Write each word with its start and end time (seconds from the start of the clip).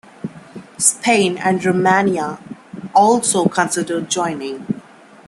Spain 0.79 1.37
and 1.37 1.63
Romania 1.63 2.39
also 2.95 3.45
considered 3.45 4.09
joining. 4.09 4.65